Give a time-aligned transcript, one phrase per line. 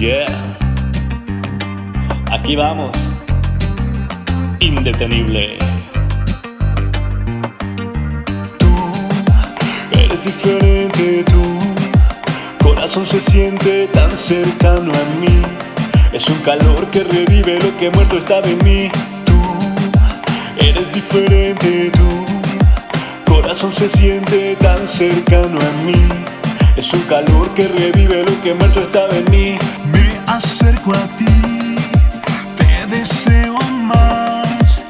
[0.00, 0.56] Yeah.
[2.32, 2.90] Aquí vamos.
[4.58, 5.58] Indetenible.
[8.58, 8.68] Tú
[9.92, 11.42] eres diferente, tú.
[12.64, 15.42] Corazón se siente tan cercano a mí.
[16.14, 18.88] Es un calor que revive lo que muerto estaba en mí.
[19.26, 19.38] Tú
[20.64, 23.30] eres diferente, tú.
[23.30, 25.92] Corazón se siente tan cercano a mí.
[26.74, 29.58] Es un calor que revive lo que muerto estaba en mí.
[30.92, 31.76] A ti,
[32.56, 34.84] te deseo más.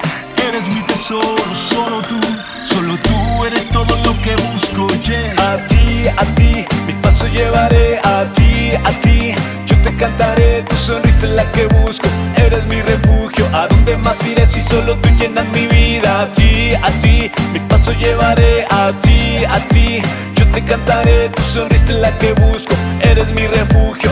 [0.48, 2.18] Eres mi tesoro, solo tú,
[2.64, 4.86] solo tú eres todo lo que busco.
[5.02, 5.34] Yeah.
[5.52, 9.34] A ti, a ti, mis pasos llevaré a ti, a ti.
[9.66, 12.08] Yo te cantaré, tu sonrisa es la que busco.
[12.36, 16.22] Eres mi refugio, ¿a dónde más iré si solo tú llenas mi vida?
[16.22, 20.00] A ti, a ti, mis pasos llevaré a ti, a ti.
[20.34, 22.74] Yo te cantaré, tu sonrisa es la que busco.
[23.02, 23.69] Eres mi refugio,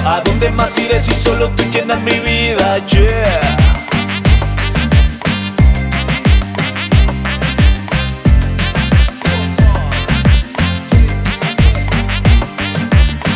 [0.09, 2.79] ¿a dónde más iré si solo tú llenas mi vida?
[2.87, 3.57] Yeah.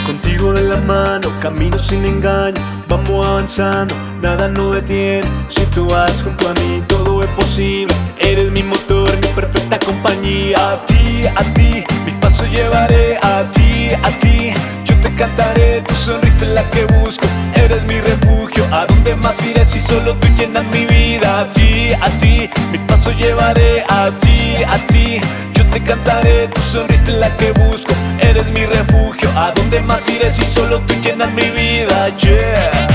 [0.06, 5.28] Contigo de la mano, camino sin engaño, vamos avanzando, nada nos detiene.
[5.48, 7.94] Si tú vas junto a mí, todo es posible.
[8.18, 10.56] Eres mi motor, mi perfecta compañía.
[10.72, 13.18] A ti, a ti, mis pasos llevaré.
[13.22, 15.82] A ti, a ti, yo te cantaré.
[15.82, 18.64] Tu sonrisa la que busco, eres mi refugio.
[18.70, 21.40] ¿A dónde más iré si solo tú llenas mi vida?
[21.40, 23.84] A ti, a ti, mis pasos llevaré.
[23.88, 25.20] A ti, a ti,
[25.54, 26.48] yo te cantaré.
[26.48, 29.30] Tu sonrisa es la que busco, eres mi refugio.
[29.36, 32.08] ¿A dónde más iré si solo tú llenas mi vida?
[32.18, 32.92] Yeah.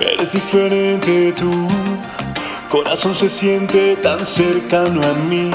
[0.00, 1.68] Eres diferente, tú.
[2.72, 5.50] Corazón se siente tan cercano a mí.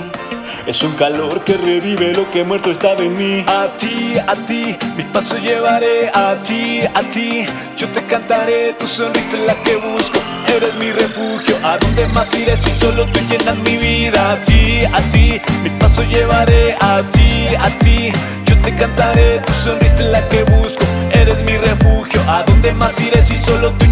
[0.68, 3.44] Es un calor que revive lo que muerto estaba en mí.
[3.48, 6.12] A ti, a ti, mis pasos llevaré.
[6.14, 7.44] A ti, a ti,
[7.76, 8.74] yo te cantaré.
[8.74, 10.20] Tu sonrisa es la que busco.
[10.56, 11.58] Eres mi refugio.
[11.64, 14.34] ¿A dónde más iré si solo tú llenas mi vida?
[14.34, 16.76] A ti, a ti, mis pasos llevaré.
[16.80, 18.12] A ti, a ti,
[18.46, 19.40] yo te cantaré.
[19.40, 20.86] Tu sonrisa es la que busco.
[21.14, 22.22] Eres mi refugio.
[22.28, 23.87] ¿A dónde más iré si solo tú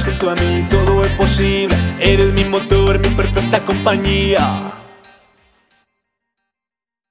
[0.00, 1.76] vas junto a mí, todo es posible.
[1.98, 4.79] Eres mi motor, mi perfecta compañía.